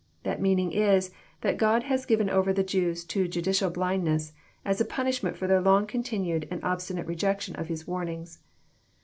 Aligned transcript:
That 0.23 0.41
meaning 0.41 0.71
is, 0.71 1.11
that 1.41 1.59
"God 1.59 1.83
had 1.83 2.07
given 2.07 2.27
over 2.27 2.51
the 2.51 2.63
Jews 2.63 3.05
to 3.05 3.27
judicial 3.27 3.69
blindness, 3.69 4.33
as 4.65 4.81
a 4.81 4.83
punishment 4.85 5.37
for 5.37 5.45
their 5.45 5.61
long 5.61 5.85
continued 5.85 6.47
and 6.49 6.59
obstinate 6.63 7.05
rejection 7.05 7.55
of 7.55 7.67
His 7.67 7.85
warnings." 7.85 8.39